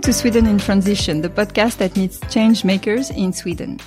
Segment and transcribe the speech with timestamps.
[0.00, 3.78] Welcome to Sweden in Transition, the podcast that meets change makers in Sweden.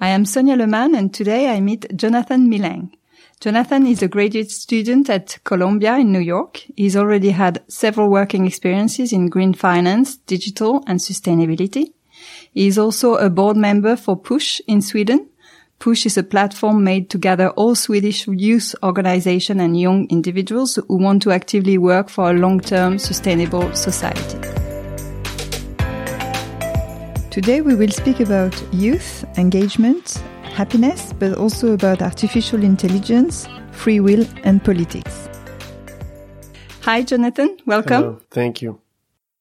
[0.00, 2.92] I am Sonia Leman and today I meet Jonathan Millang.
[3.38, 6.62] Jonathan is a graduate student at Columbia in New York.
[6.74, 11.92] He's already had several working experiences in green finance, digital and sustainability.
[12.54, 15.28] He is also a board member for Push in Sweden.
[15.80, 20.96] Push is a platform made to gather all Swedish youth organizations and young individuals who
[20.96, 24.57] want to actively work for a long-term sustainable society.
[27.38, 34.26] Today we will speak about youth, engagement, happiness, but also about artificial intelligence, free will,
[34.42, 35.28] and politics.
[36.82, 37.56] Hi, Jonathan.
[37.64, 38.02] Welcome.
[38.02, 38.20] Hello.
[38.32, 38.80] Thank you.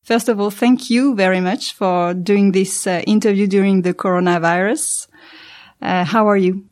[0.03, 5.07] First of all, thank you very much for doing this uh, interview during the coronavirus.
[5.81, 6.69] Uh, how are you?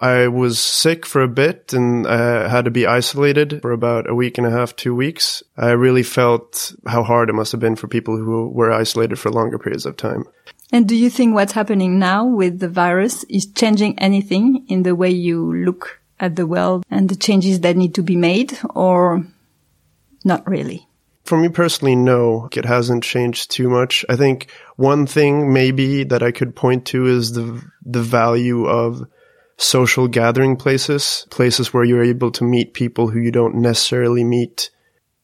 [0.00, 4.14] I was sick for a bit and uh, had to be isolated for about a
[4.14, 5.42] week and a half, two weeks.
[5.56, 9.30] I really felt how hard it must have been for people who were isolated for
[9.30, 10.24] longer periods of time.
[10.70, 14.94] And do you think what's happening now with the virus is changing anything in the
[14.94, 19.24] way you look at the world and the changes that need to be made or
[20.24, 20.86] not really?
[21.24, 24.04] For me personally, no, it hasn't changed too much.
[24.08, 29.06] I think one thing maybe that I could point to is the, the value of
[29.58, 34.70] social gathering places, places where you're able to meet people who you don't necessarily meet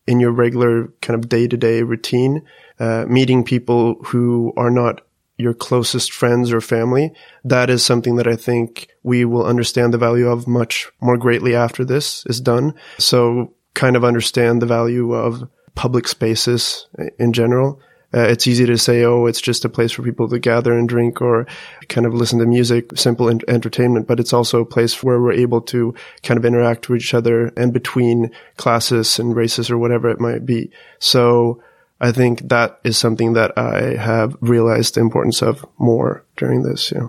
[0.07, 2.43] in your regular kind of day to day routine,
[2.79, 5.01] uh, meeting people who are not
[5.39, 7.13] your closest friends or family.
[7.45, 11.55] That is something that I think we will understand the value of much more greatly
[11.55, 12.75] after this is done.
[12.98, 16.87] So kind of understand the value of public spaces
[17.19, 17.81] in general
[18.15, 20.89] uh, it's easy to say, oh, it's just a place for people to gather and
[20.89, 21.47] drink or
[21.89, 25.61] kind of listen to music, simple entertainment, but it's also a place where we're able
[25.61, 30.20] to kind of interact with each other and between classes and races or whatever it
[30.20, 30.70] might be.
[31.01, 31.61] So
[32.01, 36.92] I think that is something that I have realized the importance of more during this.
[36.92, 37.08] Yeah.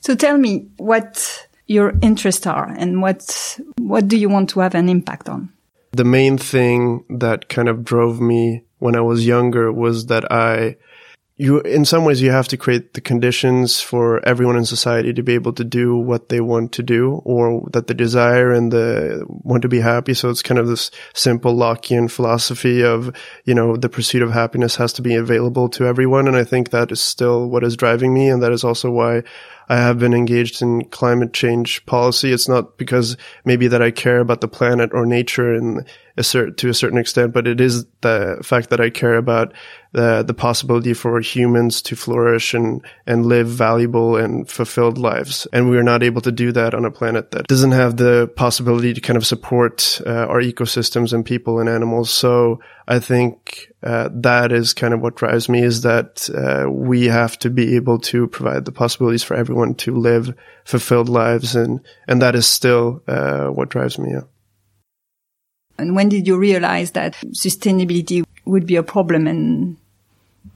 [0.00, 4.74] So tell me what your interests are and what what do you want to have
[4.74, 5.50] an impact on?
[5.92, 10.76] The main thing that kind of drove me when I was younger was that I,
[11.36, 15.22] you, in some ways, you have to create the conditions for everyone in society to
[15.22, 19.26] be able to do what they want to do or that they desire and the
[19.28, 20.14] want to be happy.
[20.14, 24.76] So it's kind of this simple Lockean philosophy of, you know, the pursuit of happiness
[24.76, 26.28] has to be available to everyone.
[26.28, 28.28] And I think that is still what is driving me.
[28.28, 29.24] And that is also why
[29.68, 32.32] I have been engaged in climate change policy.
[32.32, 35.84] It's not because maybe that I care about the planet or nature in
[36.16, 39.52] a cert- to a certain extent, but it is the fact that I care about
[39.94, 45.46] the, the possibility for humans to flourish and, and live valuable and fulfilled lives.
[45.52, 48.26] And we are not able to do that on a planet that doesn't have the
[48.34, 52.10] possibility to kind of support uh, our ecosystems and people and animals.
[52.10, 57.06] So I think uh, that is kind of what drives me is that uh, we
[57.06, 60.34] have to be able to provide the possibilities for everyone to live
[60.64, 64.10] fulfilled lives, and and that is still uh, what drives me.
[64.10, 64.22] Yeah.
[65.78, 69.26] And when did you realize that sustainability would be a problem?
[69.26, 69.76] And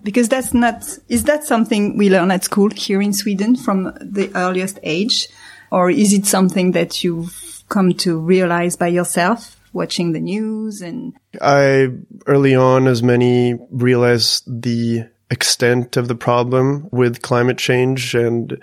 [0.02, 4.30] because that's not is that something we learn at school here in Sweden from the
[4.34, 5.28] earliest age,
[5.70, 9.54] or is it something that you've come to realize by yourself?
[9.72, 11.88] watching the news and I
[12.26, 18.58] early on as many realized the extent of the problem with climate change and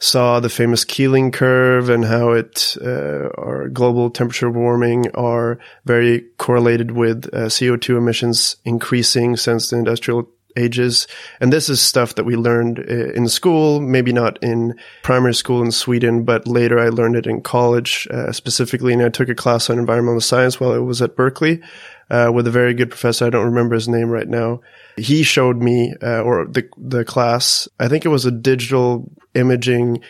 [0.00, 6.26] saw the famous Keeling curve and how it uh, our global temperature warming are very
[6.38, 11.06] correlated with uh, CO2 emissions increasing since the industrial ages.
[11.40, 15.62] And this is stuff that we learned uh, in school, maybe not in primary school
[15.62, 18.92] in Sweden, but later I learned it in college uh, specifically.
[18.92, 21.60] And I took a class on environmental science while I was at Berkeley
[22.10, 23.26] uh, with a very good professor.
[23.26, 24.60] I don't remember his name right now.
[24.96, 27.68] He showed me, uh, or the the class.
[27.78, 30.02] I think it was a digital imaging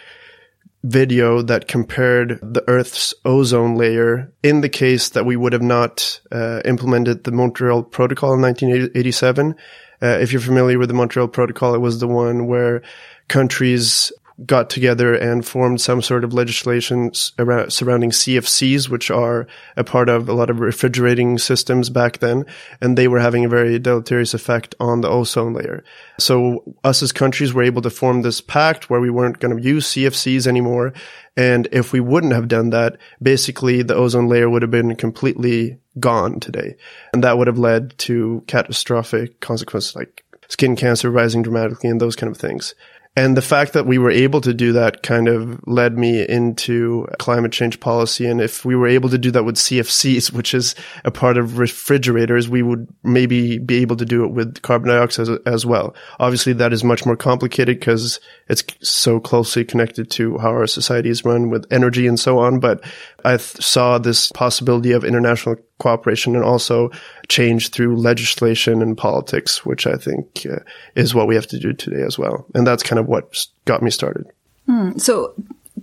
[0.84, 6.20] video that compared the Earth's ozone layer in the case that we would have not
[6.30, 9.56] uh, implemented the Montreal Protocol in 1987
[10.02, 12.82] uh, if you're familiar with the Montreal Protocol, it was the one where
[13.28, 14.12] countries
[14.46, 20.08] got together and formed some sort of legislation around, surrounding CFCs, which are a part
[20.08, 22.46] of a lot of refrigerating systems back then.
[22.80, 25.82] And they were having a very deleterious effect on the ozone layer.
[26.20, 29.62] So us as countries were able to form this pact where we weren't going to
[29.62, 30.92] use CFCs anymore.
[31.36, 35.78] And if we wouldn't have done that, basically the ozone layer would have been completely
[36.00, 36.76] gone today.
[37.12, 42.16] And that would have led to catastrophic consequences like skin cancer rising dramatically and those
[42.16, 42.74] kind of things.
[43.18, 47.08] And the fact that we were able to do that kind of led me into
[47.18, 48.26] climate change policy.
[48.26, 51.58] And if we were able to do that with CFCs, which is a part of
[51.58, 55.96] refrigerators, we would maybe be able to do it with carbon dioxide as, as well.
[56.20, 61.24] Obviously, that is much more complicated because it's so closely connected to how our societies
[61.24, 62.60] run with energy and so on.
[62.60, 62.84] But
[63.24, 66.90] I th- saw this possibility of international cooperation and also
[67.28, 70.60] change through legislation and politics, which I think uh,
[70.94, 72.46] is what we have to do today as well.
[72.54, 74.26] And that's kind of what got me started.
[74.66, 74.98] Hmm.
[74.98, 75.34] So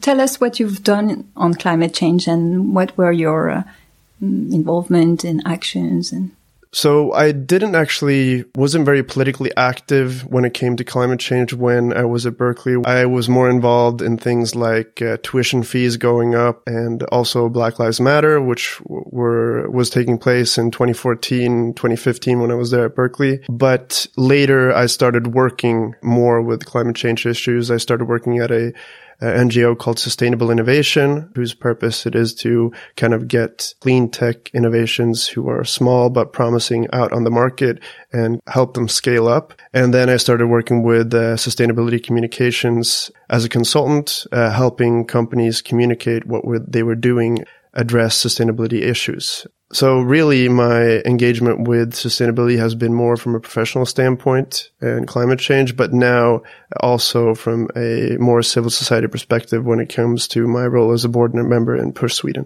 [0.01, 3.63] tell us what you've done on climate change and what were your uh,
[4.21, 6.31] mm, involvement in actions and
[6.75, 11.95] so I didn't actually, wasn't very politically active when it came to climate change when
[11.95, 12.75] I was at Berkeley.
[12.83, 17.79] I was more involved in things like uh, tuition fees going up and also Black
[17.79, 22.95] Lives Matter, which were, was taking place in 2014, 2015 when I was there at
[22.95, 23.39] Berkeley.
[23.47, 27.71] But later I started working more with climate change issues.
[27.71, 28.73] I started working at a
[29.21, 35.27] NGO called Sustainable Innovation, whose purpose it is to kind of get clean tech innovations
[35.27, 37.79] who are small but promising out on the market
[38.11, 39.53] and help them scale up.
[39.73, 45.61] And then I started working with uh, sustainability communications as a consultant, uh, helping companies
[45.61, 47.45] communicate what they were doing
[47.75, 49.45] address sustainability issues.
[49.71, 55.39] So really my engagement with sustainability has been more from a professional standpoint and climate
[55.39, 56.43] change, but now
[56.79, 61.09] also from a more civil society perspective when it comes to my role as a
[61.09, 62.45] board member in Push Sweden.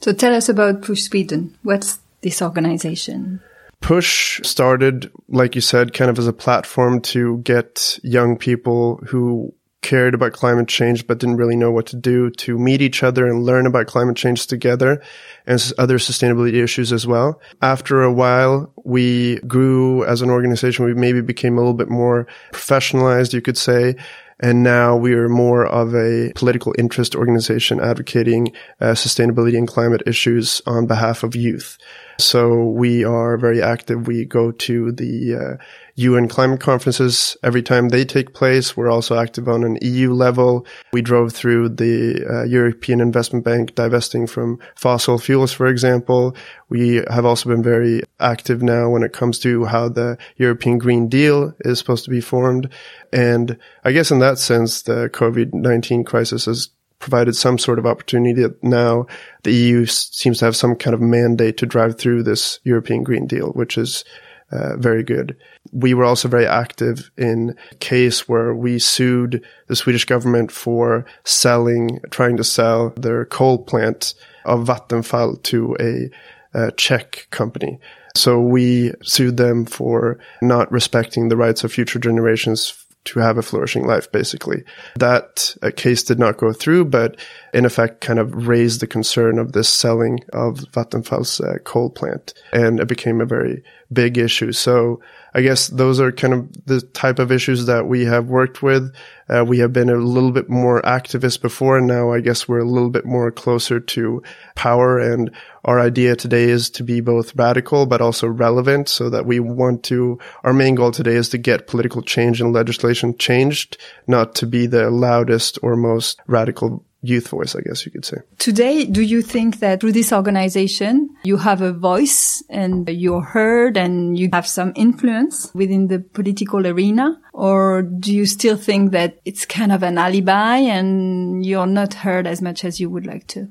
[0.00, 1.56] So tell us about Push Sweden.
[1.62, 3.40] What's this organization?
[3.80, 9.54] Push started, like you said, kind of as a platform to get young people who
[9.88, 13.26] cared about climate change but didn't really know what to do to meet each other
[13.26, 15.02] and learn about climate change together
[15.46, 17.40] and other sustainability issues as well.
[17.62, 20.84] After a while, we grew as an organization.
[20.84, 23.96] We maybe became a little bit more professionalized, you could say.
[24.40, 30.02] And now we are more of a political interest organization advocating uh, sustainability and climate
[30.06, 31.78] issues on behalf of youth.
[32.20, 34.06] So we are very active.
[34.06, 35.64] We go to the uh,
[35.98, 38.76] UN climate conferences every time they take place.
[38.76, 40.64] We're also active on an EU level.
[40.92, 46.36] We drove through the uh, European Investment Bank divesting from fossil fuels, for example.
[46.68, 51.08] We have also been very active now when it comes to how the European Green
[51.08, 52.70] Deal is supposed to be formed.
[53.12, 56.70] And I guess in that sense, the COVID-19 crisis has
[57.00, 59.06] provided some sort of opportunity that now
[59.42, 63.26] the EU seems to have some kind of mandate to drive through this European Green
[63.26, 64.04] Deal, which is
[64.50, 65.36] uh, very good.
[65.72, 71.04] We were also very active in a case where we sued the Swedish government for
[71.24, 74.14] selling, trying to sell their coal plant
[74.44, 76.10] of Vattenfall to a,
[76.54, 77.78] a Czech company.
[78.16, 83.42] So we sued them for not respecting the rights of future generations to have a
[83.42, 84.64] flourishing life, basically.
[84.96, 87.18] That uh, case did not go through, but
[87.54, 92.34] in effect kind of raised the concern of this selling of Vattenfall's uh, coal plant.
[92.52, 93.62] And it became a very
[93.92, 94.52] big issue.
[94.52, 95.00] So
[95.34, 98.94] I guess those are kind of the type of issues that we have worked with.
[99.28, 102.60] Uh, we have been a little bit more activist before, and now I guess we're
[102.60, 104.22] a little bit more closer to
[104.54, 104.98] power.
[104.98, 105.30] And
[105.64, 109.84] our idea today is to be both radical but also relevant, so that we want
[109.84, 110.18] to.
[110.44, 113.76] Our main goal today is to get political change and legislation changed,
[114.06, 118.18] not to be the loudest or most radical youth voice, I guess you could say.
[118.38, 123.76] Today, do you think that through this organization, you have a voice and you're heard
[123.76, 127.20] and you have some influence within the political arena?
[127.32, 132.26] Or do you still think that it's kind of an alibi and you're not heard
[132.26, 133.48] as much as you would like to?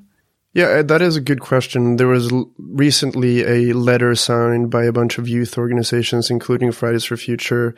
[0.53, 1.97] Yeah, uh, that is a good question.
[1.97, 7.15] There was recently a letter signed by a bunch of youth organizations, including Fridays for
[7.15, 7.75] Future,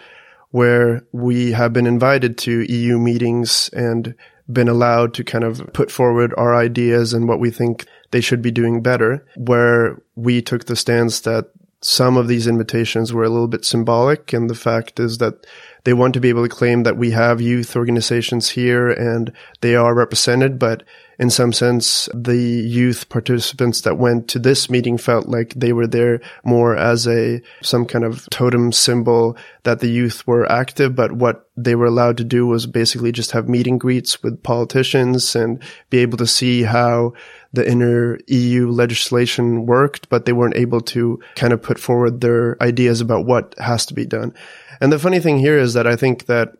[0.51, 4.15] where we have been invited to EU meetings and
[4.51, 8.41] been allowed to kind of put forward our ideas and what we think they should
[8.41, 11.51] be doing better, where we took the stance that
[11.81, 14.33] some of these invitations were a little bit symbolic.
[14.33, 15.45] And the fact is that
[15.89, 19.73] they want to be able to claim that we have youth organizations here and they
[19.73, 20.83] are represented, but
[21.17, 25.87] in some sense, the youth participants that went to this meeting felt like they were
[25.87, 31.13] there more as a, some kind of totem symbol that the youth were active, but
[31.13, 35.59] what they were allowed to do was basically just have meeting greets with politicians and
[35.89, 37.13] be able to see how
[37.51, 42.61] the inner EU legislation worked, but they weren't able to kind of put forward their
[42.61, 44.35] ideas about what has to be done.
[44.81, 46.53] And the funny thing here is that I think that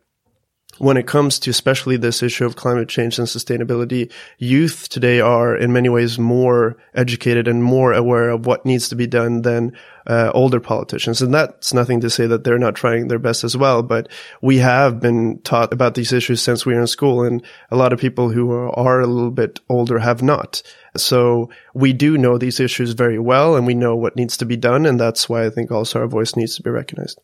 [0.79, 5.55] when it comes to especially this issue of climate change and sustainability, youth today are
[5.55, 9.75] in many ways more educated and more aware of what needs to be done than
[10.07, 11.21] uh, older politicians.
[11.21, 13.83] And that's nothing to say that they're not trying their best as well.
[13.83, 14.07] But
[14.41, 17.23] we have been taught about these issues since we were in school.
[17.23, 20.63] And a lot of people who are a little bit older have not.
[20.95, 24.55] So we do know these issues very well and we know what needs to be
[24.55, 24.85] done.
[24.85, 27.19] And that's why I think also our voice needs to be recognized.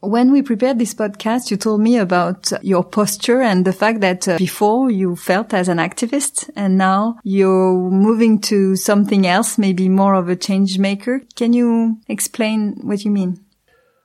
[0.00, 4.28] When we prepared this podcast, you told me about your posture and the fact that
[4.28, 9.88] uh, before you felt as an activist and now you're moving to something else, maybe
[9.88, 11.22] more of a change maker.
[11.34, 13.44] Can you explain what you mean?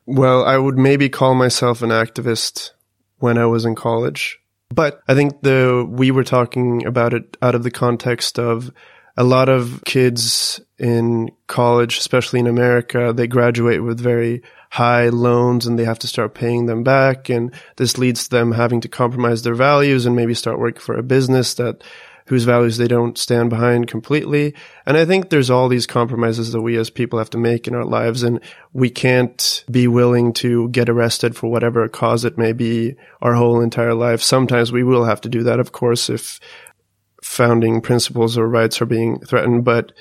[0.07, 2.71] Well, I would maybe call myself an activist
[3.19, 7.53] when I was in college, but I think the, we were talking about it out
[7.53, 8.71] of the context of
[9.15, 14.41] a lot of kids in college, especially in America, they graduate with very
[14.73, 17.29] high loans and they have to start paying them back.
[17.29, 20.97] And this leads to them having to compromise their values and maybe start working for
[20.97, 21.83] a business that
[22.25, 24.55] whose values they don't stand behind completely.
[24.87, 27.75] And I think there's all these compromises that we as people have to make in
[27.75, 28.23] our lives.
[28.23, 28.39] And
[28.71, 33.61] we can't be willing to get arrested for whatever cause it may be our whole
[33.61, 34.23] entire life.
[34.23, 36.39] Sometimes we will have to do that, of course, if
[37.21, 39.65] founding principles or rights are being threatened.
[39.65, 39.91] But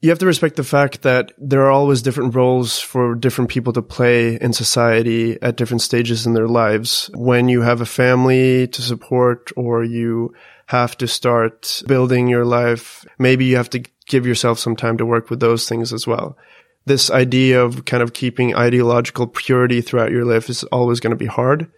[0.00, 3.72] you have to respect the fact that there are always different roles for different people
[3.72, 7.10] to play in society at different stages in their lives.
[7.14, 10.34] When you have a family to support or you
[10.66, 15.06] have to start building your life, maybe you have to give yourself some time to
[15.06, 16.36] work with those things as well.
[16.84, 21.16] This idea of kind of keeping ideological purity throughout your life is always going to
[21.16, 21.70] be hard.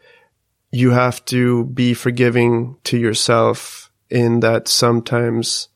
[0.70, 5.68] You have to be forgiving to yourself in that sometimes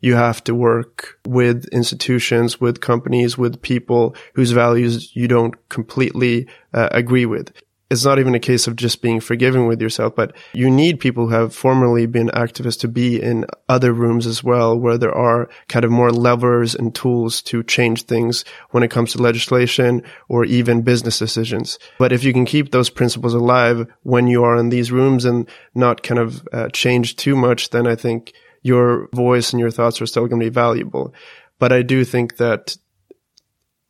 [0.00, 6.48] you have to work with institutions, with companies, with people whose values you don't completely
[6.72, 7.52] uh, agree with.
[7.90, 11.26] It's not even a case of just being forgiving with yourself, but you need people
[11.26, 15.48] who have formerly been activists to be in other rooms as well, where there are
[15.68, 20.44] kind of more levers and tools to change things when it comes to legislation or
[20.44, 21.78] even business decisions.
[21.98, 25.48] But if you can keep those principles alive when you are in these rooms and
[25.74, 30.00] not kind of uh, change too much, then I think your voice and your thoughts
[30.00, 31.14] are still going to be valuable.
[31.58, 32.76] But I do think that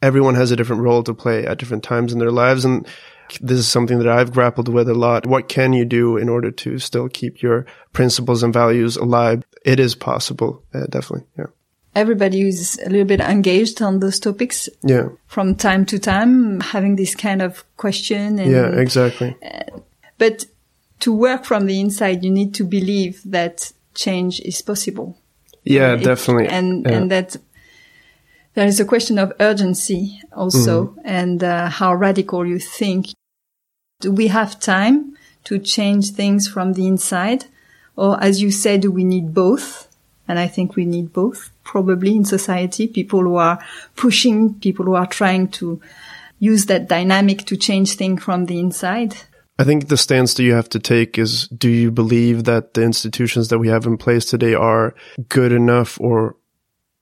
[0.00, 2.64] everyone has a different role to play at different times in their lives.
[2.64, 2.86] And
[3.40, 5.26] this is something that I've grappled with a lot.
[5.26, 9.44] What can you do in order to still keep your principles and values alive?
[9.64, 10.62] It is possible.
[10.72, 11.26] Uh, definitely.
[11.36, 11.46] Yeah.
[11.94, 14.68] Everybody is a little bit engaged on those topics.
[14.82, 15.08] Yeah.
[15.26, 18.38] From time to time, having this kind of question.
[18.38, 19.36] And, yeah, exactly.
[19.44, 19.80] Uh,
[20.16, 20.46] but
[21.00, 25.18] to work from the inside, you need to believe that change is possible.
[25.64, 26.48] Yeah, it, definitely.
[26.48, 26.92] And, yeah.
[26.92, 27.36] and that
[28.54, 31.00] there is a question of urgency also mm-hmm.
[31.04, 33.08] and uh, how radical you think.
[34.00, 37.46] Do we have time to change things from the inside?
[37.96, 39.88] Or as you said, do we need both?
[40.28, 42.86] And I think we need both probably in society.
[42.86, 43.58] People who are
[43.96, 45.80] pushing, people who are trying to
[46.38, 49.16] use that dynamic to change things from the inside.
[49.58, 52.82] I think the stance that you have to take is do you believe that the
[52.82, 54.94] institutions that we have in place today are
[55.28, 56.36] good enough or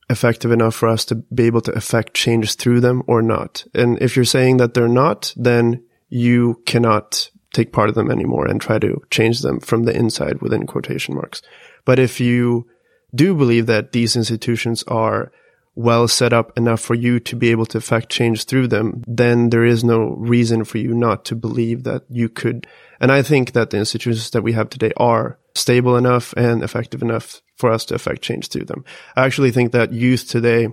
[0.09, 3.65] effective enough for us to be able to affect changes through them or not?
[3.75, 8.47] And if you're saying that they're not, then you cannot take part of them anymore
[8.47, 11.43] and try to change them from the inside within quotation marks.
[11.85, 12.67] But if you
[13.15, 15.31] do believe that these institutions are
[15.77, 19.51] well set up enough for you to be able to affect change through them, then
[19.51, 22.67] there is no reason for you not to believe that you could.
[22.99, 27.03] And I think that the institutions that we have today are stable enough and effective
[27.03, 28.85] enough for us to affect change through them.
[29.15, 30.69] I actually think that youth today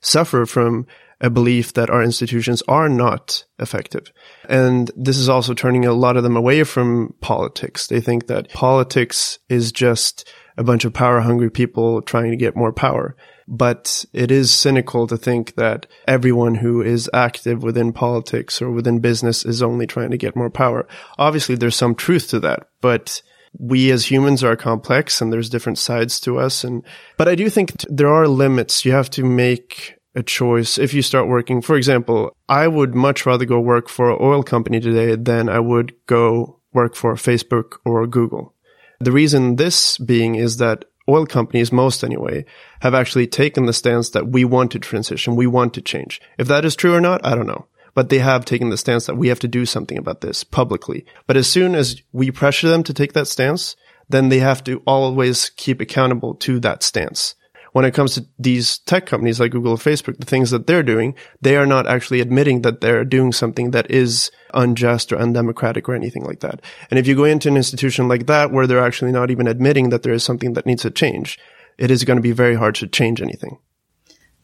[0.00, 0.86] suffer from
[1.20, 4.12] a belief that our institutions are not effective.
[4.48, 7.88] And this is also turning a lot of them away from politics.
[7.88, 12.56] They think that politics is just a bunch of power hungry people trying to get
[12.56, 13.16] more power.
[13.52, 19.00] But it is cynical to think that everyone who is active within politics or within
[19.00, 20.86] business is only trying to get more power.
[21.18, 23.22] Obviously, there's some truth to that, but
[23.58, 26.62] we as humans are complex and there's different sides to us.
[26.62, 26.84] And,
[27.16, 28.84] but I do think there are limits.
[28.84, 31.60] You have to make a choice if you start working.
[31.60, 35.58] For example, I would much rather go work for an oil company today than I
[35.58, 38.54] would go work for Facebook or Google.
[39.00, 42.44] The reason this being is that oil companies, most anyway,
[42.80, 46.20] have actually taken the stance that we want to transition, we want to change.
[46.38, 47.66] If that is true or not, I don't know.
[47.92, 51.04] But they have taken the stance that we have to do something about this publicly.
[51.26, 53.74] But as soon as we pressure them to take that stance,
[54.08, 57.34] then they have to always keep accountable to that stance.
[57.72, 60.82] When it comes to these tech companies like Google or Facebook, the things that they're
[60.82, 65.88] doing, they are not actually admitting that they're doing something that is unjust or undemocratic
[65.88, 66.60] or anything like that.
[66.90, 69.90] And if you go into an institution like that where they're actually not even admitting
[69.90, 71.38] that there is something that needs to change,
[71.78, 73.58] it is going to be very hard to change anything.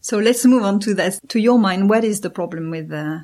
[0.01, 1.19] So let's move on to that.
[1.31, 3.21] To your mind, what is the problem with uh,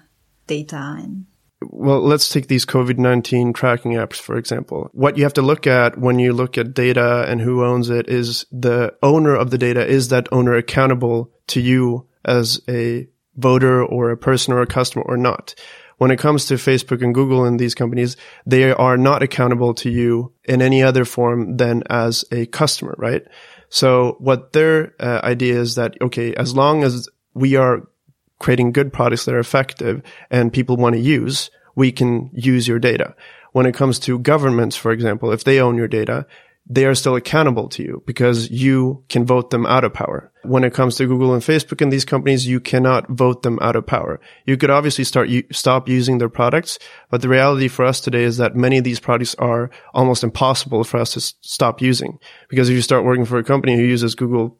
[0.47, 1.27] data and
[1.71, 4.91] well, let's take these COVID-19 tracking apps, for example.
[4.93, 8.09] What you have to look at when you look at data and who owns it
[8.09, 9.87] is the owner of the data.
[9.87, 15.05] Is that owner accountable to you as a voter or a person or a customer
[15.07, 15.55] or not?
[15.99, 19.91] When it comes to Facebook and Google and these companies, they are not accountable to
[19.91, 23.23] you in any other form than as a customer, right?
[23.69, 27.89] So what their uh, idea is that, okay, as long as we are
[28.43, 32.79] creating good products that are effective and people want to use, we can use your
[32.79, 33.15] data.
[33.53, 36.27] When it comes to governments, for example, if they own your data,
[36.69, 40.33] they are still accountable to you because you can vote them out of power.
[40.43, 43.75] When it comes to Google and Facebook and these companies, you cannot vote them out
[43.75, 44.21] of power.
[44.47, 46.79] You could obviously start, stop using their products,
[47.11, 50.85] but the reality for us today is that many of these products are almost impossible
[50.85, 52.19] for us to stop using
[52.49, 54.57] because if you start working for a company who uses Google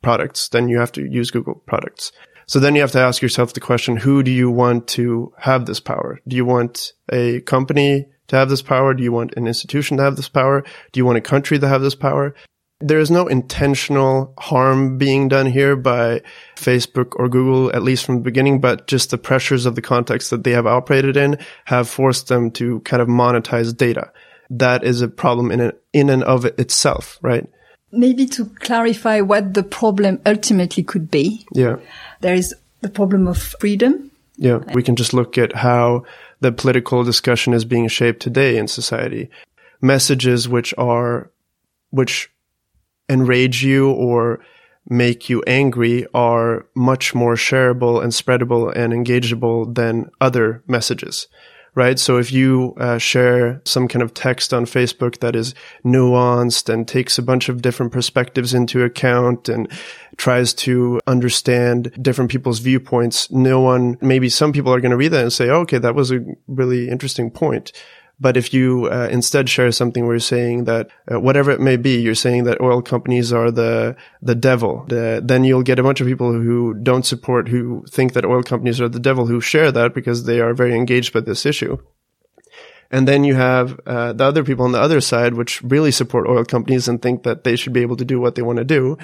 [0.00, 2.12] products, then you have to use Google products.
[2.52, 5.64] So then you have to ask yourself the question, who do you want to have
[5.64, 6.20] this power?
[6.28, 8.92] Do you want a company to have this power?
[8.92, 10.62] Do you want an institution to have this power?
[10.92, 12.34] Do you want a country to have this power?
[12.78, 16.20] There is no intentional harm being done here by
[16.54, 20.28] Facebook or Google, at least from the beginning, but just the pressures of the context
[20.28, 24.12] that they have operated in have forced them to kind of monetize data.
[24.50, 27.48] That is a problem in, in and of itself, right?
[27.92, 31.46] Maybe to clarify what the problem ultimately could be.
[31.52, 31.76] Yeah.
[32.20, 34.10] There is the problem of freedom.
[34.36, 34.60] Yeah.
[34.72, 36.04] We can just look at how
[36.40, 39.30] the political discussion is being shaped today in society.
[39.80, 41.30] Messages which are,
[41.90, 42.30] which
[43.08, 44.40] enrage you or
[44.88, 51.28] make you angry are much more shareable and spreadable and engageable than other messages
[51.74, 51.98] right?
[51.98, 56.86] So if you uh, share some kind of text on Facebook that is nuanced and
[56.86, 59.70] takes a bunch of different perspectives into account and
[60.16, 65.08] tries to understand different people's viewpoints, no one, maybe some people are going to read
[65.08, 67.72] that and say, oh, okay, that was a really interesting point.
[68.20, 71.76] But if you uh, instead share something where you're saying that uh, whatever it may
[71.76, 75.82] be, you're saying that oil companies are the the devil, the, then you'll get a
[75.82, 79.40] bunch of people who don't support, who think that oil companies are the devil, who
[79.40, 81.76] share that because they are very engaged by this issue.
[82.92, 86.28] And then you have uh, the other people on the other side, which really support
[86.28, 88.64] oil companies and think that they should be able to do what they want to
[88.64, 88.98] do,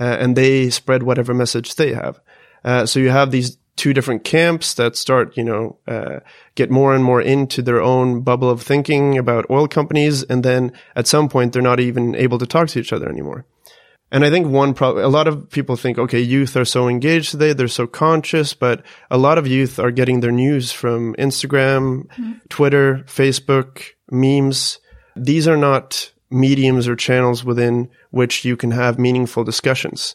[0.00, 2.18] uh, and they spread whatever message they have.
[2.64, 6.20] Uh, so you have these two different camps that start, you know, uh,
[6.54, 10.22] get more and more into their own bubble of thinking about oil companies.
[10.22, 13.46] And then at some point, they're not even able to talk to each other anymore.
[14.12, 17.32] And I think one problem, a lot of people think, okay, youth are so engaged
[17.32, 17.52] today.
[17.52, 22.34] They're so conscious, but a lot of youth are getting their news from Instagram, mm-hmm.
[22.48, 23.82] Twitter, Facebook,
[24.12, 24.78] memes.
[25.16, 30.14] These are not mediums or channels within which you can have meaningful discussions.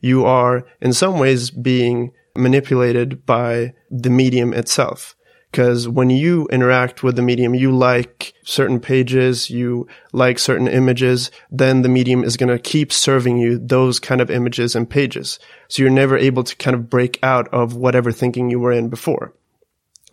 [0.00, 5.16] You are in some ways being manipulated by the medium itself.
[5.50, 11.32] Because when you interact with the medium, you like certain pages, you like certain images,
[11.50, 15.40] then the medium is going to keep serving you those kind of images and pages.
[15.66, 18.90] So you're never able to kind of break out of whatever thinking you were in
[18.90, 19.34] before.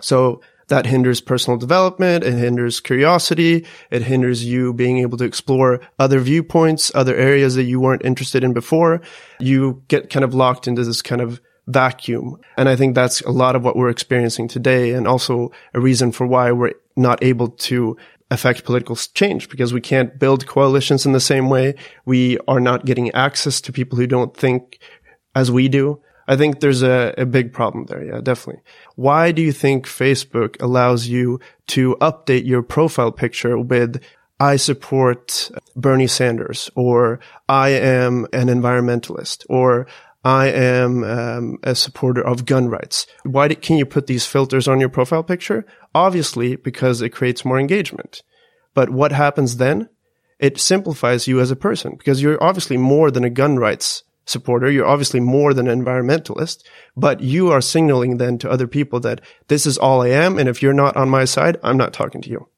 [0.02, 2.24] So that hinders personal development.
[2.24, 3.66] It hinders curiosity.
[3.90, 8.44] It hinders you being able to explore other viewpoints, other areas that you weren't interested
[8.44, 9.02] in before.
[9.40, 12.40] You get kind of locked into this kind of vacuum.
[12.58, 16.12] And I think that's a lot of what we're experiencing today and also a reason
[16.12, 17.98] for why we're not able to
[18.32, 21.76] affect political change because we can't build coalitions in the same way.
[22.06, 24.80] We are not getting access to people who don't think
[25.36, 26.02] as we do.
[26.28, 28.04] I think there's a, a big problem there.
[28.04, 28.62] Yeah, definitely.
[28.96, 34.02] Why do you think Facebook allows you to update your profile picture with
[34.40, 39.88] I support Bernie Sanders or I am an environmentalist or
[40.28, 43.08] I am um, a supporter of gun rights.
[43.24, 45.66] Why can you put these filters on your profile picture?
[45.96, 48.24] Obviously, because it creates more engagement.
[48.74, 49.88] But what happens then?
[50.38, 54.70] It simplifies you as a person because you're obviously more than a gun rights supporter.
[54.70, 56.62] You're obviously more than an environmentalist,
[56.98, 60.38] but you are signaling then to other people that this is all I am.
[60.38, 62.50] And if you're not on my side, I'm not talking to you.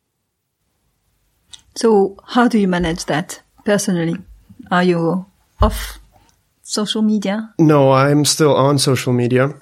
[1.75, 4.15] So how do you manage that personally?
[4.71, 5.27] Are you
[5.61, 5.98] off
[6.69, 7.51] social media?
[7.57, 9.55] No, I'm still on social media,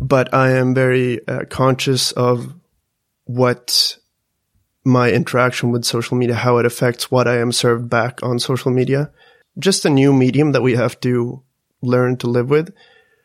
[0.00, 2.54] but I am very uh, conscious of
[3.26, 3.98] what
[4.82, 8.70] my interaction with social media, how it affects what I am served back on social
[8.70, 9.10] media.
[9.58, 11.42] Just a new medium that we have to
[11.82, 12.72] learn to live with.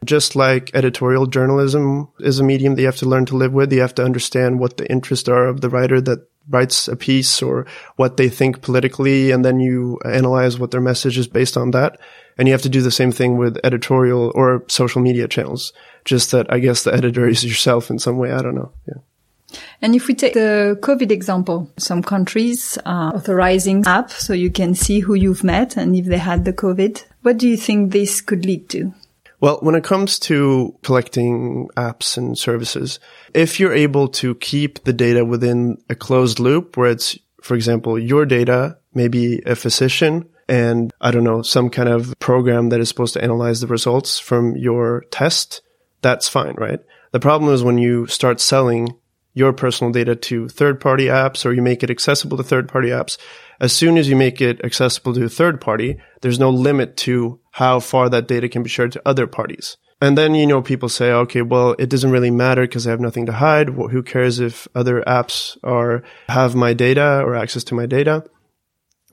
[0.03, 3.71] Just like editorial journalism is a medium that you have to learn to live with,
[3.71, 7.41] you have to understand what the interests are of the writer that writes a piece
[7.41, 11.71] or what they think politically, and then you analyze what their message is based on
[11.71, 11.99] that.
[12.37, 15.73] And you have to do the same thing with editorial or social media channels.
[16.03, 18.31] Just that I guess the editor is yourself in some way.
[18.31, 18.71] I don't know.
[18.87, 19.59] Yeah.
[19.81, 24.73] And if we take the COVID example, some countries are authorizing app so you can
[24.73, 27.03] see who you've met and if they had the COVID.
[27.21, 28.93] What do you think this could lead to?
[29.41, 32.99] Well, when it comes to collecting apps and services,
[33.33, 37.97] if you're able to keep the data within a closed loop where it's, for example,
[37.97, 42.89] your data, maybe a physician and I don't know, some kind of program that is
[42.89, 45.61] supposed to analyze the results from your test,
[46.01, 46.79] that's fine, right?
[47.11, 48.89] The problem is when you start selling
[49.33, 52.89] your personal data to third party apps or you make it accessible to third party
[52.89, 53.17] apps.
[53.59, 57.39] As soon as you make it accessible to a third party, there's no limit to
[57.51, 59.77] how far that data can be shared to other parties.
[60.01, 62.99] And then, you know, people say, okay, well, it doesn't really matter because I have
[62.99, 63.69] nothing to hide.
[63.69, 68.23] Well, who cares if other apps are, have my data or access to my data?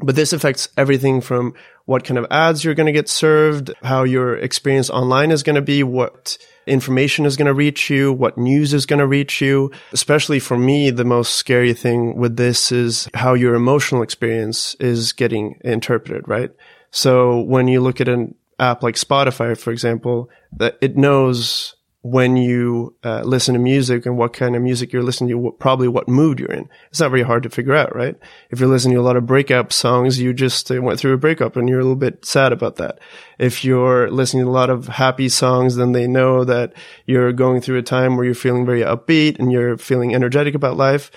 [0.01, 1.55] But this affects everything from
[1.85, 5.57] what kind of ads you're going to get served, how your experience online is going
[5.57, 9.41] to be, what information is going to reach you, what news is going to reach
[9.41, 9.71] you.
[9.93, 15.13] Especially for me, the most scary thing with this is how your emotional experience is
[15.13, 16.51] getting interpreted, right?
[16.91, 22.37] So when you look at an app like Spotify, for example, that it knows when
[22.37, 26.09] you uh, listen to music and what kind of music you're listening to, probably what
[26.09, 26.69] mood you're in.
[26.91, 28.17] It's not very hard to figure out, right?
[28.51, 31.19] If you're listening to a lot of breakup songs, you just uh, went through a
[31.19, 33.01] breakup and you're a little bit sad about that.
[33.39, 36.73] If you're listening to a lot of happy songs, then they know that
[37.05, 40.77] you're going through a time where you're feeling very upbeat and you're feeling energetic about
[40.77, 41.11] life.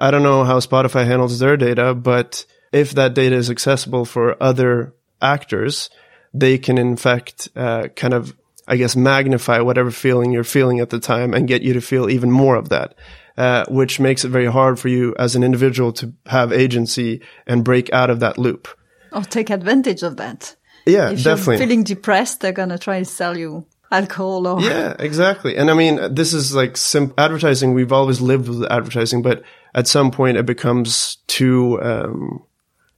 [0.00, 4.40] I don't know how Spotify handles their data, but if that data is accessible for
[4.40, 5.90] other actors,
[6.32, 8.36] they can in fact uh, kind of
[8.70, 12.08] I guess, magnify whatever feeling you're feeling at the time and get you to feel
[12.08, 12.94] even more of that.
[13.36, 17.64] Uh, which makes it very hard for you as an individual to have agency and
[17.64, 18.68] break out of that loop.
[19.12, 20.54] Or take advantage of that.
[20.84, 21.54] Yeah, if definitely.
[21.54, 24.60] If you're feeling depressed, they're gonna try to sell you alcohol or.
[24.60, 25.56] Yeah, exactly.
[25.56, 27.72] And I mean, this is like sim- advertising.
[27.72, 29.42] We've always lived with advertising, but
[29.74, 32.44] at some point it becomes too, um,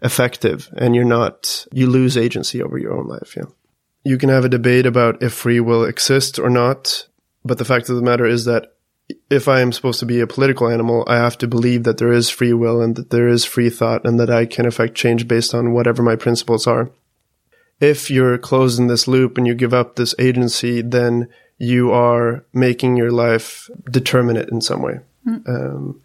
[0.01, 3.35] effective and you're not, you lose agency over your own life.
[3.37, 3.45] Yeah
[4.05, 7.07] you can have a debate about if free will exists or not.
[7.45, 8.75] But the fact of the matter is that
[9.31, 12.13] if I am supposed to be a political animal, I have to believe that there
[12.13, 15.27] is free will and that there is free thought and that I can affect change
[15.27, 16.91] based on whatever my principles are.
[17.81, 22.45] If you're closed in this loop and you give up this agency, then you are
[22.53, 25.01] making your life determinate in some way.
[25.27, 25.49] Mm.
[25.49, 26.01] Um,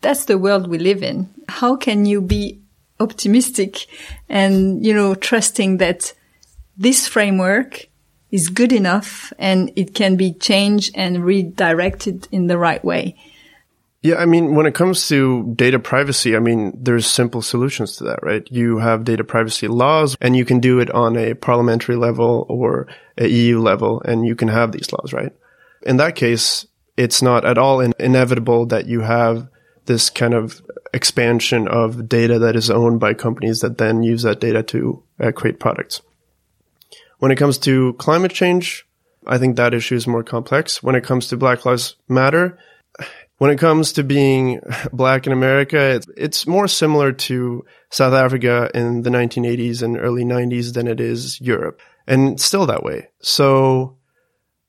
[0.00, 1.28] That's the world we live in.
[1.48, 2.60] How can you be
[3.00, 3.86] optimistic
[4.28, 6.14] and, you know, trusting that
[6.76, 7.88] this framework
[8.30, 13.16] is good enough and it can be changed and redirected in the right way.
[14.02, 18.04] Yeah, I mean, when it comes to data privacy, I mean, there's simple solutions to
[18.04, 18.46] that, right?
[18.50, 22.86] You have data privacy laws and you can do it on a parliamentary level or
[23.16, 25.32] a EU level and you can have these laws, right?
[25.86, 29.48] In that case, it's not at all in- inevitable that you have
[29.86, 30.60] this kind of
[30.92, 35.32] expansion of data that is owned by companies that then use that data to uh,
[35.32, 36.02] create products.
[37.24, 38.86] When it comes to climate change,
[39.26, 40.82] I think that issue is more complex.
[40.82, 42.58] When it comes to Black Lives Matter,
[43.38, 44.60] when it comes to being
[44.92, 50.22] black in America, it's, it's more similar to South Africa in the 1980s and early
[50.22, 51.80] 90s than it is Europe.
[52.06, 53.08] And still that way.
[53.22, 53.96] So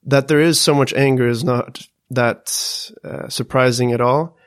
[0.05, 4.37] that there is so much anger is not that uh, surprising at all.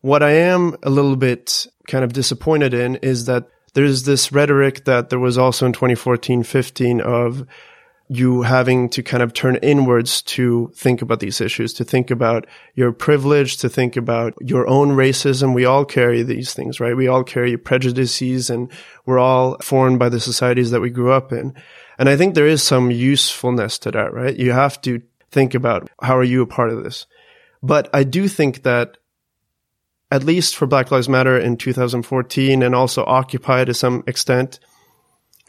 [0.00, 4.86] What I am a little bit kind of disappointed in is that there's this rhetoric
[4.86, 7.46] that there was also in 2014 15 of
[8.08, 12.46] you having to kind of turn inwards to think about these issues, to think about
[12.74, 15.54] your privilege, to think about your own racism.
[15.54, 16.96] We all carry these things, right?
[16.96, 18.72] We all carry prejudices and
[19.04, 21.52] we're all formed by the societies that we grew up in.
[21.98, 24.34] And I think there is some usefulness to that, right?
[24.34, 27.06] You have to think about how are you a part of this?
[27.62, 28.96] But I do think that
[30.10, 34.60] at least for Black Lives Matter in 2014 and also Occupy to some extent,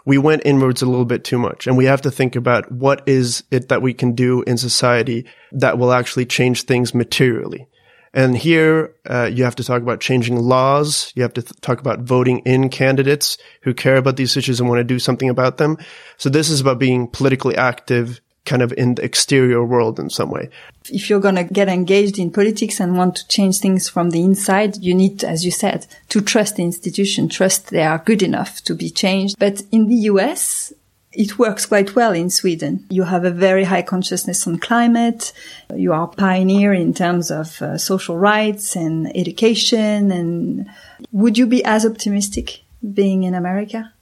[0.06, 1.68] we went inwards a little bit too much.
[1.68, 5.26] And we have to think about what is it that we can do in society
[5.52, 7.68] that will actually change things materially.
[8.14, 11.12] And here, uh, you have to talk about changing laws.
[11.16, 14.70] You have to th- talk about voting in candidates who care about these issues and
[14.70, 15.78] want to do something about them.
[16.16, 20.32] So this is about being politically active kind of in the exterior world in some
[20.32, 20.50] way.
[20.90, 24.24] If you're going to get engaged in politics and want to change things from the
[24.24, 28.64] inside, you need, as you said, to trust the institution, trust they are good enough
[28.64, 29.38] to be changed.
[29.38, 30.74] But in the US,
[31.12, 32.86] it works quite well in Sweden.
[32.90, 35.34] You have a very high consciousness on climate.
[35.76, 40.12] You are pioneer in terms of uh, social rights and education.
[40.12, 40.70] And
[41.12, 42.62] would you be as optimistic
[42.94, 43.94] being in America?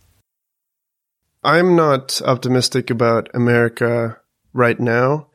[1.44, 4.20] I'm not optimistic about America
[4.56, 5.28] right now.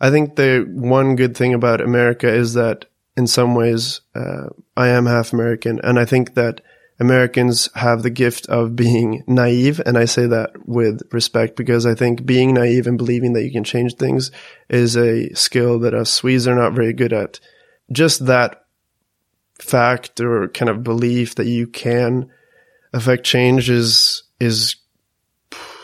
[0.00, 2.84] I think the one good thing about America is that
[3.16, 5.80] in some ways, uh, I am half American.
[5.82, 6.60] And I think that
[7.00, 9.80] Americans have the gift of being naive.
[9.84, 13.50] And I say that with respect because I think being naive and believing that you
[13.50, 14.30] can change things
[14.68, 17.40] is a skill that us Swedes are not very good at.
[17.90, 18.66] Just that
[19.58, 22.30] fact or kind of belief that you can
[22.92, 24.76] affect change is, is,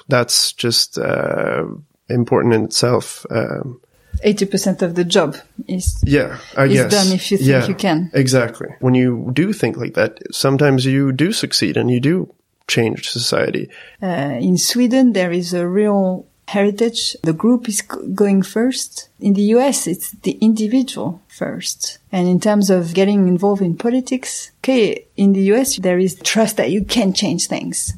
[0.06, 1.64] that's just, uh,
[2.08, 3.26] important in itself.
[3.30, 3.80] Um,
[4.24, 5.36] 80% of the job
[5.66, 6.90] is, yeah, I is guess.
[6.90, 8.10] done if you think yeah, you can.
[8.14, 8.68] Exactly.
[8.80, 12.32] When you do think like that, sometimes you do succeed and you do
[12.68, 13.68] change society.
[14.02, 17.16] Uh, in Sweden, there is a real heritage.
[17.22, 19.08] The group is going first.
[19.20, 21.98] In the US, it's the individual first.
[22.12, 26.56] And in terms of getting involved in politics, okay, in the US, there is trust
[26.56, 27.94] that you can change things.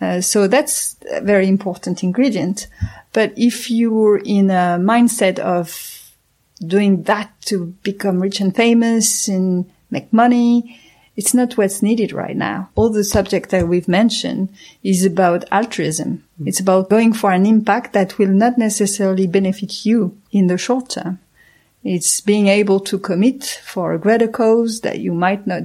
[0.00, 2.68] Uh, so that's a very important ingredient.
[3.12, 6.12] But if you're in a mindset of
[6.64, 10.78] doing that to become rich and famous and make money,
[11.16, 12.70] it's not what's needed right now.
[12.74, 14.50] All the subject that we've mentioned
[14.82, 16.24] is about altruism.
[16.40, 16.48] Mm.
[16.48, 20.90] It's about going for an impact that will not necessarily benefit you in the short
[20.90, 21.18] term.
[21.82, 25.64] It's being able to commit for a greater cause that you might not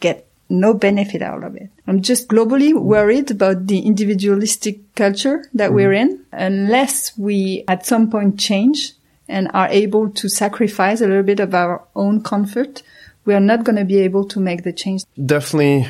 [0.00, 1.70] get no benefit out of it.
[1.86, 5.74] I'm just globally worried about the individualistic culture that mm.
[5.74, 6.24] we're in.
[6.32, 8.92] Unless we at some point change
[9.28, 12.82] and are able to sacrifice a little bit of our own comfort,
[13.24, 15.02] we are not going to be able to make the change.
[15.24, 15.88] Definitely,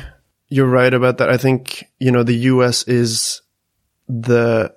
[0.49, 1.29] you're right about that.
[1.29, 3.41] I think, you know, the US is
[4.07, 4.73] the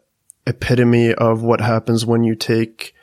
[0.46, 2.94] epitome of what happens when you take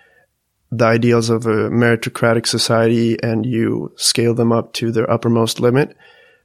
[0.72, 5.96] the ideals of a meritocratic society and you scale them up to their uppermost limit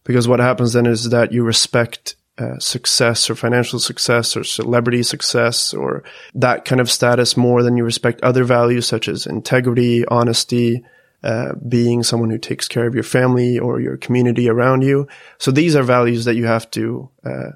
[0.05, 5.03] because what happens then is that you respect uh, success or financial success or celebrity
[5.03, 6.03] success or
[6.35, 10.83] that kind of status more than you respect other values such as integrity, honesty,
[11.23, 15.07] uh, being someone who takes care of your family or your community around you.
[15.39, 17.51] So these are values that you have to uh,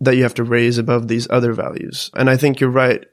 [0.00, 2.10] that you have to raise above these other values.
[2.14, 3.04] And I think you're right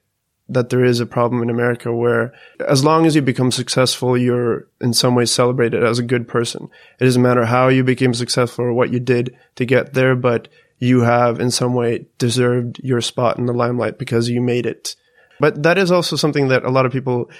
[0.50, 2.34] that there is a problem in America where
[2.68, 6.70] as long as you become successful, you're in some ways celebrated as a good person.
[7.00, 10.50] It doesn't matter how you became successful or what you did to get there, but
[10.80, 14.96] you have in some way deserved your spot in the limelight because you made it.
[15.40, 17.32] But that is also something that a lot of people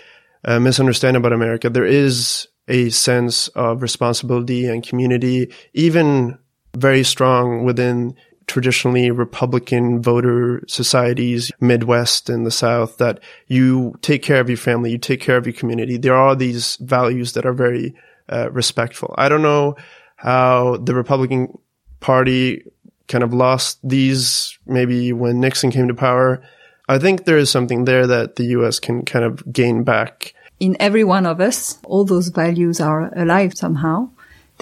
[0.46, 1.70] uh, misunderstand about America.
[1.70, 6.38] There is a sense of responsibility and community, even
[6.76, 8.16] very strong within
[8.48, 14.92] traditionally Republican voter societies, Midwest and the South, that you take care of your family,
[14.92, 15.98] you take care of your community.
[15.98, 17.96] There are these values that are very
[18.32, 19.14] uh, respectful.
[19.18, 19.76] I don't know
[20.16, 21.58] how the Republican
[22.00, 22.64] Party
[23.08, 26.42] kind of lost these maybe when Nixon came to power.
[26.88, 30.34] I think there is something there that the US can kind of gain back.
[30.60, 34.10] In every one of us, all those values are alive somehow.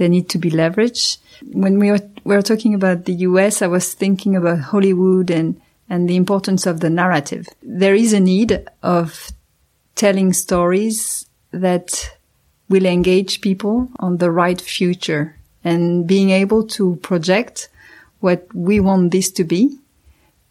[0.02, 1.20] They need to be leveraged.
[1.52, 5.62] When we were, we were talking about the US, I was thinking about Hollywood and,
[5.92, 7.48] and the importance of the narrative.
[7.62, 9.30] There is a need of
[9.94, 12.18] telling stories that
[12.68, 17.70] will engage people on the right future and being able to project
[18.22, 19.78] what we want this to be.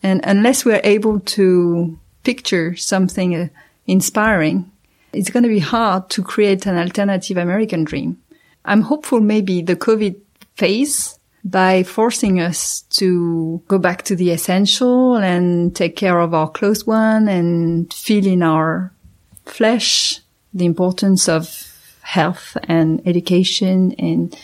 [0.01, 3.49] And unless we're able to picture something uh,
[3.85, 4.71] inspiring,
[5.13, 8.23] it's going to be hard to create an alternative American dream.
[8.65, 10.17] I'm hopeful maybe the COVID
[10.57, 16.51] phase by forcing us to go back to the essential and take care of our
[16.51, 18.93] close one and feel in our
[19.47, 20.21] flesh
[20.53, 21.67] the importance of
[22.03, 24.37] health and education and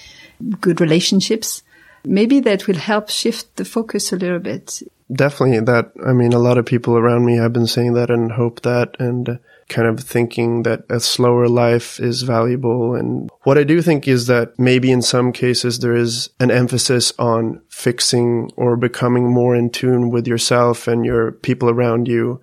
[0.61, 1.63] good relationships.
[2.05, 4.83] Maybe that will help shift the focus a little bit.
[5.13, 5.93] Definitely that.
[6.05, 8.97] I mean, a lot of people around me have been saying that and hope that.
[8.99, 12.95] And kind of thinking that a slower life is valuable.
[12.95, 17.13] And what I do think is that maybe in some cases there is an emphasis
[17.19, 22.41] on fixing or becoming more in tune with yourself and your people around you.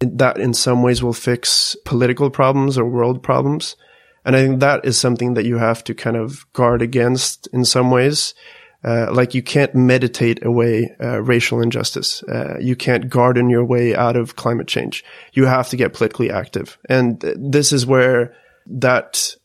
[0.00, 3.76] That in some ways will fix political problems or world problems.
[4.24, 7.64] And I think that is something that you have to kind of guard against in
[7.64, 8.34] some ways.
[8.82, 12.22] Uh, like you can't meditate away uh, racial injustice.
[12.22, 15.04] Uh, you can't garden your way out of climate change.
[15.34, 18.34] You have to get politically active, and this is where
[18.66, 19.36] that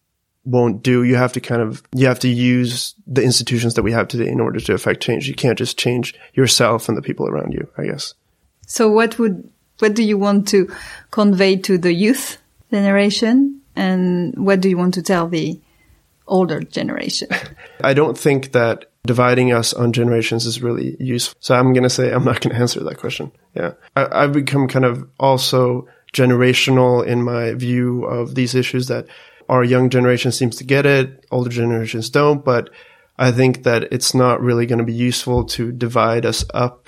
[0.45, 1.03] won't do.
[1.03, 4.29] You have to kind of you have to use the institutions that we have today
[4.29, 5.27] in order to affect change.
[5.27, 7.67] You can't just change yourself and the people around you.
[7.77, 8.13] I guess.
[8.67, 10.73] So what would, what do you want to
[11.11, 12.37] convey to the youth
[12.71, 13.61] generation?
[13.75, 15.59] And what do you want to tell the
[16.27, 17.27] older generation?
[17.83, 21.37] I don't think that dividing us on generations is really useful.
[21.39, 23.31] So I'm going to say I'm not going to answer that question.
[23.55, 23.73] Yeah.
[23.95, 29.07] I, have become kind of also generational in my view of these issues that
[29.49, 32.69] our young generation seems to get it, older generations don't, but
[33.17, 36.87] I think that it's not really going to be useful to divide us up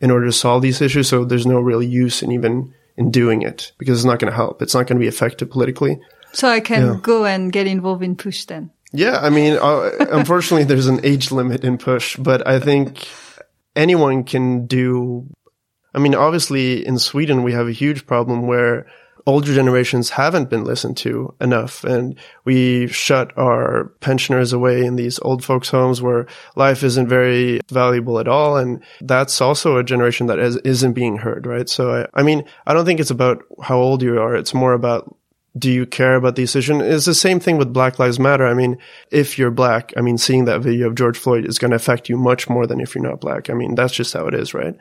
[0.00, 1.08] in order to solve these issues.
[1.08, 4.36] So there's no real use in even in doing it because it's not going to
[4.36, 4.60] help.
[4.60, 5.98] It's not going to be effective politically.
[6.32, 6.98] So I can yeah.
[7.00, 8.70] go and get involved in push then.
[8.92, 13.08] Yeah, I mean, uh, unfortunately, there's an age limit in push, but I think
[13.74, 15.28] anyone can do.
[15.94, 18.86] I mean, obviously, in Sweden, we have a huge problem where
[19.26, 21.84] older generations haven't been listened to enough.
[21.84, 26.26] And we shut our pensioners away in these old folks homes where
[26.56, 28.56] life isn't very valuable at all.
[28.56, 31.68] And that's also a generation that is, isn't being heard, right?
[31.68, 34.34] So I, I mean, I don't think it's about how old you are.
[34.34, 35.16] It's more about
[35.56, 36.80] do you care about the decision?
[36.80, 38.46] It's the same thing with Black Lives Matter.
[38.46, 38.78] I mean,
[39.10, 42.08] if you're black, I mean, seeing that video of George Floyd is going to affect
[42.08, 43.50] you much more than if you're not black.
[43.50, 44.76] I mean, that's just how it is, right?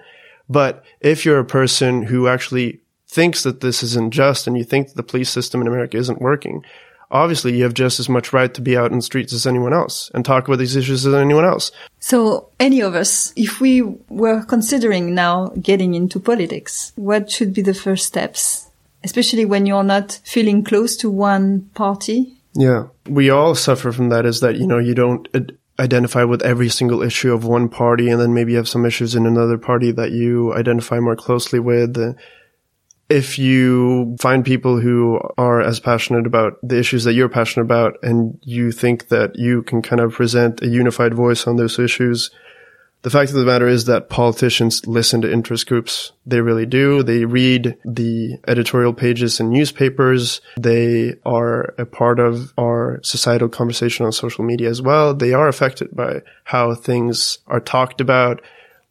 [0.47, 4.87] But if you're a person who actually thinks that this isn't just and you think
[4.87, 6.63] that the police system in America isn't working,
[7.11, 9.73] obviously you have just as much right to be out in the streets as anyone
[9.73, 11.71] else and talk about these issues as anyone else.
[11.99, 17.61] So any of us, if we were considering now getting into politics, what should be
[17.61, 18.70] the first steps?
[19.03, 22.37] Especially when you're not feeling close to one party?
[22.53, 22.87] Yeah.
[23.07, 25.27] We all suffer from that is that, you know, you don't
[25.79, 29.15] identify with every single issue of one party and then maybe you have some issues
[29.15, 32.13] in another party that you identify more closely with uh,
[33.11, 37.97] if you find people who are as passionate about the issues that you're passionate about
[38.01, 42.31] and you think that you can kind of present a unified voice on those issues,
[43.03, 46.11] the fact of the matter is that politicians listen to interest groups.
[46.25, 47.01] They really do.
[47.03, 50.41] They read the editorial pages in newspapers.
[50.57, 55.13] They are a part of our societal conversation on social media as well.
[55.13, 58.41] They are affected by how things are talked about,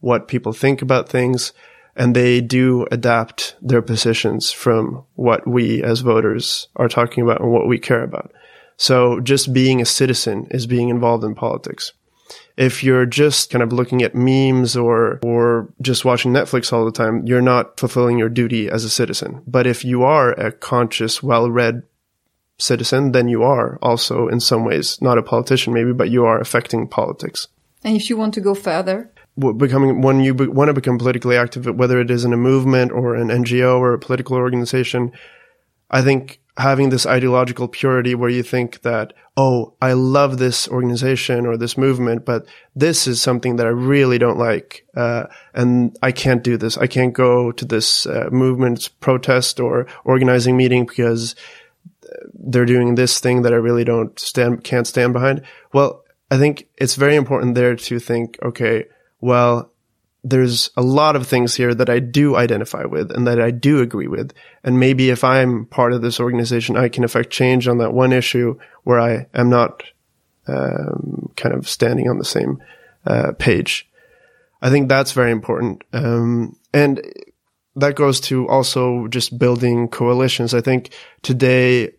[0.01, 1.53] what people think about things
[1.97, 7.53] and they do adapt their positions from what we as voters are talking about and
[7.53, 8.33] what we care about.
[8.77, 11.93] So just being a citizen is being involved in politics.
[12.57, 16.93] If you're just kind of looking at memes or, or just watching Netflix all the
[16.93, 19.43] time, you're not fulfilling your duty as a citizen.
[19.47, 21.83] But if you are a conscious, well-read
[22.59, 26.41] citizen, then you are also in some ways not a politician maybe, but you are
[26.41, 27.49] affecting politics.
[27.83, 29.11] And if you want to go further,
[29.57, 32.93] becoming when you be, want to become politically active, whether it is in a movement
[32.93, 35.13] or an NGO or a political organization,
[35.91, 41.47] I think having this ideological purity where you think that, oh, I love this organization
[41.47, 44.87] or this movement, but this is something that I really don't like.
[44.97, 46.77] Uh, and I can't do this.
[46.77, 51.35] I can't go to this uh, movement protest or organizing meeting because
[52.35, 55.43] they're doing this thing that I really don't stand, can't stand behind.
[55.73, 58.87] Well, I think it's very important there to think, okay,
[59.21, 59.70] well,
[60.23, 63.81] there's a lot of things here that I do identify with and that I do
[63.81, 64.33] agree with.
[64.63, 68.13] And maybe if I'm part of this organization, I can affect change on that one
[68.13, 69.83] issue where I am not
[70.47, 72.63] um, kind of standing on the same
[73.07, 73.89] uh, page.
[74.61, 75.85] I think that's very important.
[75.93, 77.01] Um, and
[77.77, 80.53] that goes to also just building coalitions.
[80.53, 80.91] I think
[81.23, 81.93] today,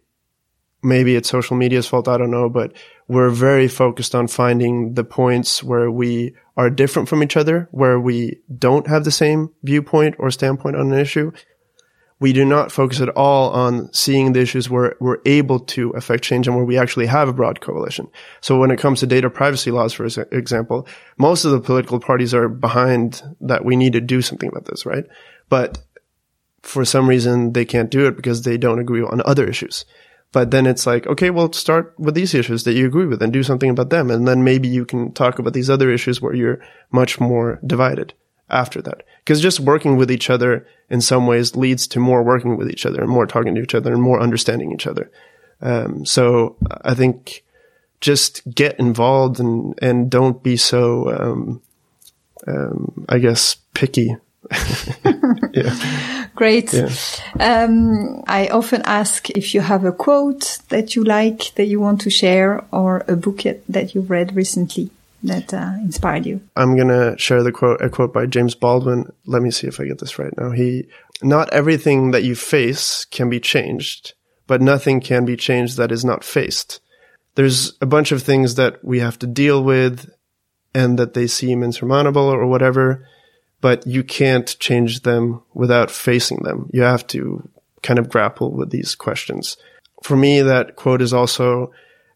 [0.83, 2.07] maybe it's social media's fault.
[2.07, 2.73] I don't know, but
[3.07, 7.99] we're very focused on finding the points where we are different from each other, where
[7.99, 11.31] we don't have the same viewpoint or standpoint on an issue.
[12.19, 16.23] We do not focus at all on seeing the issues where we're able to affect
[16.23, 18.07] change and where we actually have a broad coalition.
[18.41, 22.35] So when it comes to data privacy laws, for example, most of the political parties
[22.35, 25.05] are behind that we need to do something about this, right?
[25.49, 25.79] But
[26.61, 29.83] for some reason, they can't do it because they don't agree on other issues.
[30.33, 33.33] But then it's like, okay, well, start with these issues that you agree with and
[33.33, 34.09] do something about them.
[34.09, 38.13] And then maybe you can talk about these other issues where you're much more divided
[38.49, 39.03] after that.
[39.19, 42.85] Because just working with each other in some ways leads to more working with each
[42.85, 45.11] other and more talking to each other and more understanding each other.
[45.61, 47.43] Um, so I think
[47.99, 51.61] just get involved and, and don't be so, um,
[52.47, 54.15] um, I guess, picky
[55.53, 56.27] yeah.
[56.35, 56.73] Great.
[56.73, 56.89] Yeah.
[57.39, 62.01] Um, I often ask if you have a quote that you like that you want
[62.01, 64.89] to share or a book that you've read recently
[65.23, 66.41] that uh, inspired you.
[66.55, 69.11] I'm going to share the quote, a quote by James Baldwin.
[69.25, 70.51] Let me see if I get this right now.
[70.51, 70.87] He,
[71.21, 74.13] not everything that you face can be changed,
[74.47, 76.81] but nothing can be changed that is not faced.
[77.35, 80.11] There's a bunch of things that we have to deal with
[80.73, 83.05] and that they seem insurmountable or whatever
[83.61, 86.69] but you can't change them without facing them.
[86.73, 87.47] You have to
[87.83, 89.57] kind of grapple with these questions.
[90.03, 91.71] For me, that quote is also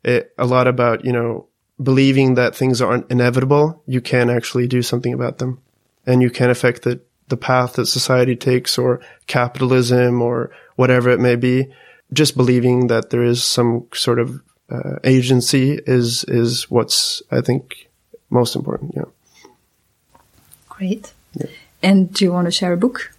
[0.06, 1.48] a, a lot about, you know,
[1.82, 3.84] believing that things aren't inevitable.
[3.86, 5.62] You can actually do something about them
[6.06, 11.20] and you can affect the, the path that society takes or capitalism or whatever it
[11.20, 11.68] may be.
[12.14, 17.90] Just believing that there is some sort of uh, agency is, is what's, I think,
[18.30, 18.94] most important.
[18.96, 19.06] Yeah.
[20.70, 21.14] Great.
[21.86, 23.14] And do you want to share a book?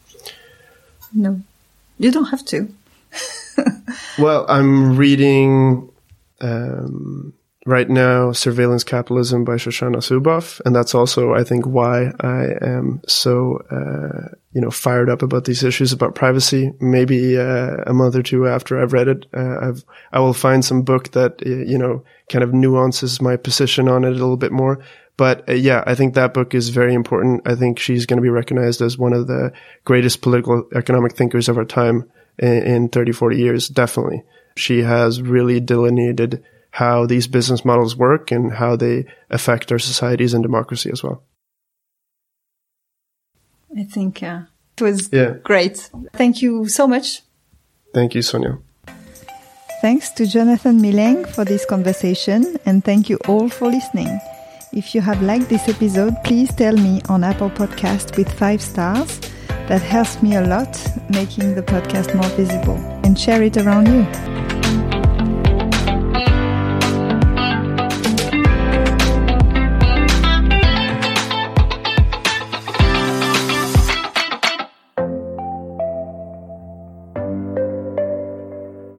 [1.14, 1.40] No,
[1.98, 2.68] you don't have to.
[4.18, 5.88] well, I'm reading
[6.40, 7.32] um,
[7.64, 13.02] right now Surveillance Capitalism by Shoshana Zuboff, and that's also, I think, why I am
[13.06, 16.72] so uh, you know fired up about these issues about privacy.
[16.80, 20.64] Maybe uh, a month or two after I've read it, uh, I've I will find
[20.64, 22.02] some book that uh, you know
[22.32, 24.82] kind of nuances my position on it a little bit more.
[25.16, 27.42] But uh, yeah, I think that book is very important.
[27.46, 29.52] I think she's going to be recognized as one of the
[29.84, 33.68] greatest political economic thinkers of our time in, in 30, 40 years.
[33.68, 34.22] Definitely.
[34.56, 40.34] She has really delineated how these business models work and how they affect our societies
[40.34, 41.22] and democracy as well.
[43.74, 44.42] I think uh,
[44.76, 45.34] it was yeah.
[45.42, 45.90] great.
[46.12, 47.22] Thank you so much.
[47.94, 48.58] Thank you, Sonia.
[49.80, 54.20] Thanks to Jonathan Mileng for this conversation, and thank you all for listening.
[54.76, 59.20] If you have liked this episode, please tell me on Apple Podcast with five stars.
[59.68, 60.76] That helps me a lot,
[61.08, 64.55] making the podcast more visible, and share it around you.